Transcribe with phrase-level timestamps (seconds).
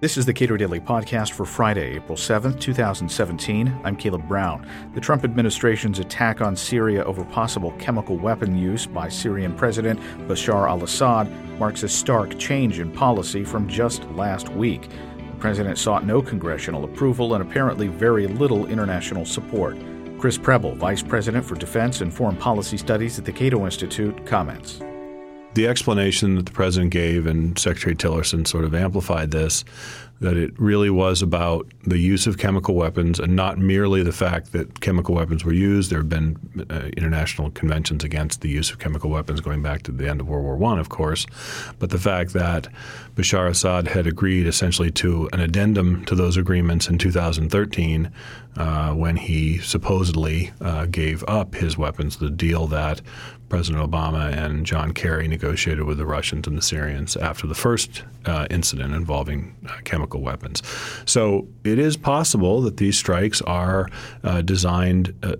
[0.00, 3.80] This is the Cato Daily Podcast for Friday, April 7th, 2017.
[3.84, 4.66] I'm Caleb Brown.
[4.94, 10.66] The Trump administration's attack on Syria over possible chemical weapon use by Syrian President Bashar
[10.66, 14.88] al Assad marks a stark change in policy from just last week.
[15.18, 19.76] The president sought no congressional approval and apparently very little international support.
[20.18, 24.80] Chris Preble, Vice President for Defense and Foreign Policy Studies at the Cato Institute, comments.
[25.54, 29.64] The explanation that the president gave and Secretary Tillerson sort of amplified this
[30.20, 34.52] that it really was about the use of chemical weapons and not merely the fact
[34.52, 35.90] that chemical weapons were used.
[35.90, 36.36] There have been
[36.68, 40.28] uh, international conventions against the use of chemical weapons going back to the end of
[40.28, 41.24] World War I, of course,
[41.78, 42.68] but the fact that
[43.14, 48.12] Bashar Assad had agreed essentially to an addendum to those agreements in 2013
[48.56, 53.00] uh, when he supposedly uh, gave up his weapons, the deal that
[53.50, 58.04] President Obama and John Kerry negotiated with the Russians and the Syrians after the first
[58.24, 60.62] uh, incident involving uh, chemical weapons.
[61.04, 63.90] So it is possible that these strikes are
[64.24, 65.34] uh, designed uh,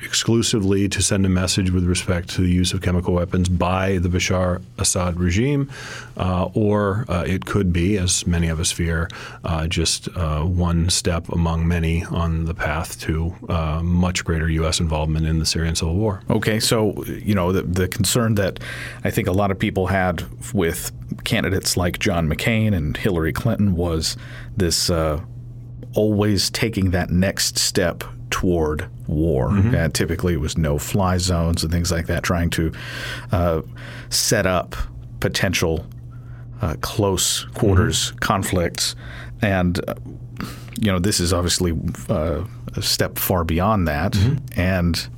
[0.00, 4.08] exclusively to send a message with respect to the use of chemical weapons by the
[4.08, 5.70] Bashar Assad regime,
[6.16, 9.08] uh, or uh, it could be, as many of us fear,
[9.44, 14.80] uh, just uh, one step among many on the path to uh, much greater U.S.
[14.80, 16.22] involvement in the Syrian civil war.
[16.30, 18.60] Okay, so you know the, the concern that
[19.04, 20.92] I think a lot of people had with
[21.24, 24.16] candidates like John McCain and Hillary Clinton was
[24.56, 25.20] this uh,
[25.94, 29.48] always taking that next step toward war.
[29.48, 29.74] Mm-hmm.
[29.74, 32.72] And typically, it was no-fly zones and things like that, trying to
[33.32, 33.62] uh,
[34.10, 34.76] set up
[35.20, 35.86] potential
[36.60, 38.18] uh, close quarters mm-hmm.
[38.18, 38.94] conflicts.
[39.42, 39.94] And uh,
[40.80, 41.76] you know, this is obviously
[42.08, 44.60] uh, a step far beyond that, mm-hmm.
[44.60, 45.08] and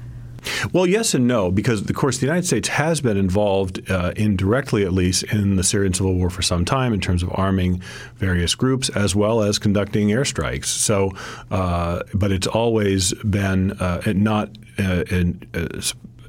[0.73, 4.85] well, yes and no, because of course the United States has been involved uh, indirectly,
[4.85, 7.83] at least, in the Syrian civil war for some time in terms of arming
[8.17, 10.67] various groups as well as conducting airstrikes.
[10.67, 11.13] So,
[11.51, 15.81] uh, but it's always been uh, not uh, in, uh,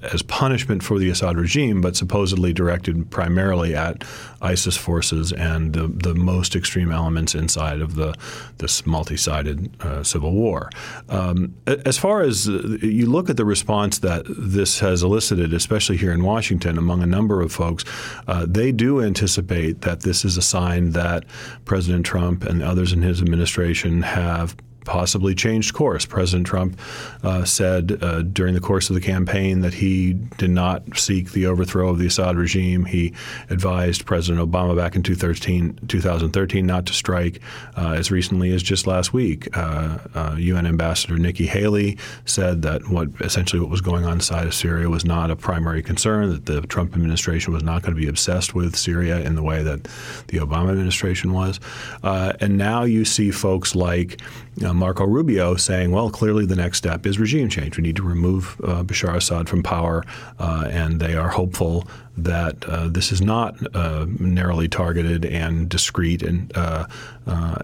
[0.01, 4.03] as punishment for the Assad regime, but supposedly directed primarily at
[4.41, 8.15] ISIS forces and the, the most extreme elements inside of the
[8.57, 10.69] this multi-sided uh, civil war.
[11.09, 15.97] Um, as far as uh, you look at the response that this has elicited, especially
[15.97, 17.83] here in Washington, among a number of folks,
[18.27, 21.25] uh, they do anticipate that this is a sign that
[21.65, 24.55] President Trump and others in his administration have
[24.85, 26.05] possibly changed course.
[26.05, 26.79] President Trump
[27.23, 31.45] uh, said uh, during the course of the campaign that he did not seek the
[31.45, 32.85] overthrow of the Assad regime.
[32.85, 33.13] He
[33.49, 37.41] advised President Obama back in 2013, 2013 not to strike.
[37.77, 42.89] Uh, as recently as just last week, UN uh, uh, Ambassador Nikki Haley said that
[42.89, 46.29] what essentially what was going on inside of Syria was not a primary concern.
[46.29, 49.63] That the Trump administration was not going to be obsessed with Syria in the way
[49.63, 49.83] that
[50.27, 51.59] the Obama administration was.
[52.03, 54.21] Uh, and now you see folks like
[54.71, 57.77] uh, Marco Rubio saying, well, clearly the next step is regime change.
[57.77, 60.03] We need to remove uh, Bashar Assad from power,
[60.39, 61.87] uh, and they are hopeful
[62.17, 66.87] that uh, this is not uh, narrowly targeted and discreet, and uh,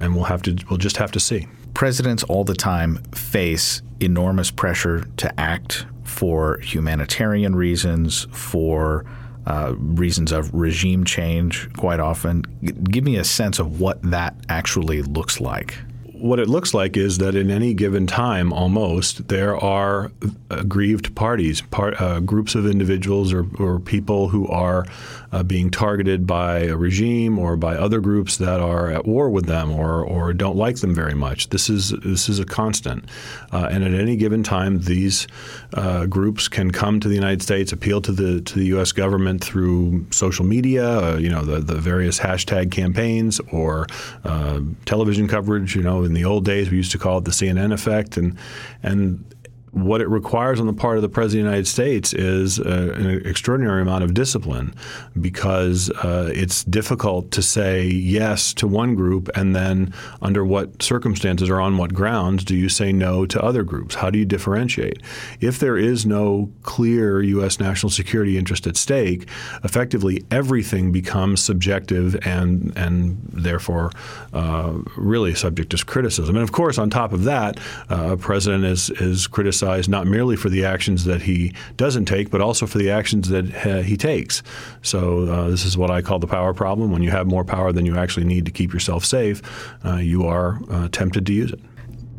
[0.02, 1.48] and we'll have to we'll just have to see.
[1.74, 9.06] Presidents all the time face enormous pressure to act for humanitarian reasons, for
[9.46, 12.42] uh, reasons of regime change quite often.
[12.64, 15.78] Give me a sense of what that actually looks like
[16.20, 20.12] what it looks like is that in any given time, almost, there are
[20.50, 24.86] aggrieved parties, part, uh, groups of individuals or, or people who are
[25.32, 29.46] uh, being targeted by a regime or by other groups that are at war with
[29.46, 31.50] them or, or don't like them very much.
[31.50, 33.06] This is this is a constant,
[33.52, 35.28] uh, and at any given time, these
[35.74, 38.92] uh, groups can come to the United States, appeal to the to the U.S.
[38.92, 43.88] government through social media, uh, you know, the, the various hashtag campaigns or
[44.24, 45.76] uh, television coverage.
[45.76, 48.36] You know, in the old days, we used to call it the CNN effect, and
[48.82, 49.24] and
[49.72, 52.94] what it requires on the part of the President of the United States is uh,
[52.96, 54.74] an extraordinary amount of discipline
[55.20, 61.50] because uh, it's difficult to say yes to one group and then under what circumstances
[61.50, 63.96] or on what grounds do you say no to other groups?
[63.96, 65.02] How do you differentiate?
[65.42, 67.60] If there is no clear U.S.
[67.60, 69.28] national security interest at stake,
[69.64, 73.92] effectively everything becomes subjective and, and therefore
[74.34, 76.36] uh, really subject to criticism.
[76.36, 77.60] And of course, on top of that,
[77.90, 82.06] uh, a president is, is criticized criticized not merely for the actions that he doesn't
[82.06, 84.44] take, but also for the actions that uh, he takes.
[84.82, 86.92] So uh, this is what I call the power problem.
[86.92, 89.42] When you have more power than you actually need to keep yourself safe,
[89.84, 91.60] uh, you are uh, tempted to use it.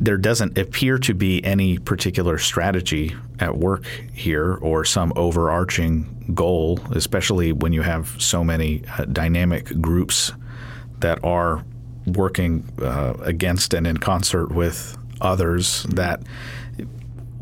[0.00, 6.80] There doesn't appear to be any particular strategy at work here or some overarching goal,
[6.92, 8.82] especially when you have so many
[9.12, 10.32] dynamic groups
[11.00, 11.64] that are
[12.06, 16.22] working uh, against and in concert with others that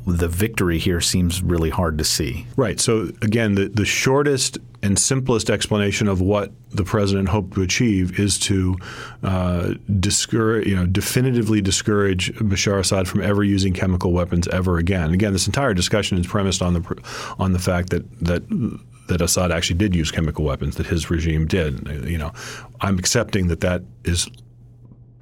[0.06, 2.46] the victory here seems really hard to see.
[2.56, 2.78] Right.
[2.78, 8.20] So again, the, the shortest and simplest explanation of what the president hoped to achieve
[8.20, 8.76] is to
[9.24, 15.12] uh, discourage, you know, definitively discourage Bashar Assad from ever using chemical weapons ever again.
[15.12, 17.02] Again, this entire discussion is premised on the
[17.38, 18.42] on the fact that that
[19.08, 21.86] that Assad actually did use chemical weapons, that his regime did.
[22.08, 22.32] You know,
[22.80, 24.28] I'm accepting that that is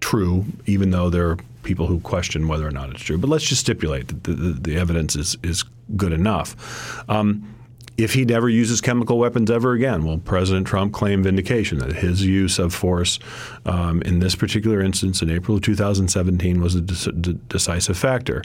[0.01, 3.19] true, even though there are people who question whether or not it's true.
[3.19, 5.65] But let's just stipulate that the, the, the evidence is is
[5.97, 7.05] good enough.
[7.09, 7.55] Um,
[7.97, 12.25] if he never uses chemical weapons ever again, will President Trump claim vindication that his
[12.25, 13.21] use of force
[13.67, 18.43] um, in this particular instance in April of 2017 was a decisive factor?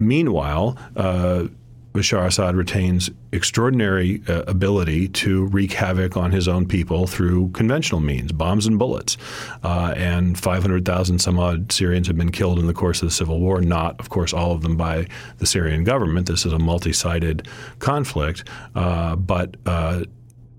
[0.00, 1.46] Meanwhile, uh,
[1.96, 8.00] Bashar Assad retains extraordinary uh, ability to wreak havoc on his own people through conventional
[8.00, 9.16] means, bombs and bullets.
[9.64, 13.40] Uh, and 500,000 some odd Syrians have been killed in the course of the civil
[13.40, 15.06] war, not, of course, all of them by
[15.38, 16.26] the Syrian government.
[16.26, 17.48] This is a multi sided
[17.78, 18.44] conflict.
[18.74, 20.04] Uh, but uh,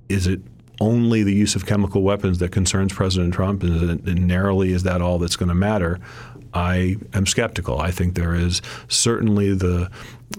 [0.10, 0.42] is it
[0.80, 3.64] only the use of chemical weapons that concerns President Trump?
[3.64, 6.00] And narrowly, is that all that's going to matter?
[6.58, 7.80] I am skeptical.
[7.80, 9.90] I think there is certainly the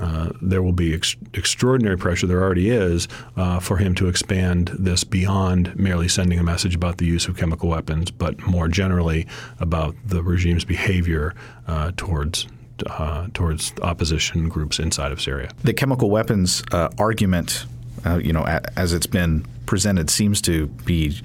[0.01, 2.27] uh, there will be ex- extraordinary pressure.
[2.27, 6.99] There already is uh, for him to expand this beyond merely sending a message about
[6.99, 9.27] the use of chemical weapons, but more generally
[9.61, 11.35] about the regime's behavior
[11.67, 12.47] uh, towards
[12.87, 15.49] uh, towards opposition groups inside of Syria.
[15.65, 17.65] The chemical weapons uh, argument,
[18.05, 21.21] uh, you know, a- as it's been presented, seems to be.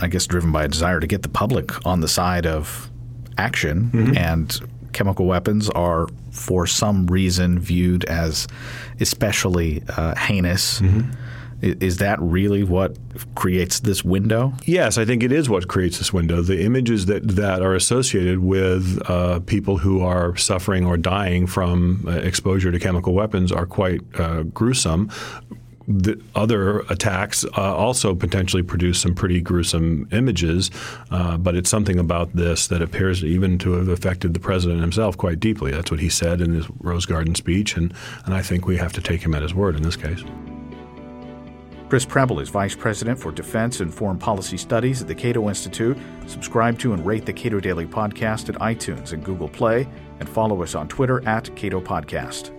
[0.00, 2.88] I guess driven by a desire to get the public on the side of
[3.38, 4.16] action mm-hmm.
[4.16, 4.60] and
[4.92, 8.48] chemical weapons are for some reason viewed as
[9.00, 10.80] especially uh, heinous.
[10.80, 11.12] Mm-hmm.
[11.60, 12.96] Is that really what
[13.34, 14.52] creates this window?
[14.64, 16.40] Yes, I think it is what creates this window.
[16.40, 22.04] The images that, that are associated with uh, people who are suffering or dying from
[22.06, 25.10] uh, exposure to chemical weapons are quite uh, gruesome
[25.88, 30.70] the other attacks uh, also potentially produce some pretty gruesome images,
[31.10, 35.16] uh, but it's something about this that appears even to have affected the president himself
[35.16, 35.70] quite deeply.
[35.70, 37.94] That's what he said in his Rose Garden speech, and,
[38.26, 40.22] and I think we have to take him at his word in this case.
[41.88, 45.96] Chris Preble is Vice President for Defense and Foreign Policy Studies at the Cato Institute.
[46.26, 49.88] Subscribe to and rate the Cato Daily Podcast at iTunes and Google Play,
[50.20, 52.57] and follow us on Twitter at Cato Podcast.